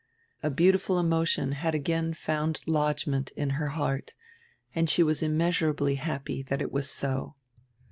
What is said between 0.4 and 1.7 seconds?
A beautiful emotion